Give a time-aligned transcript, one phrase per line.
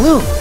[0.00, 0.39] Blue!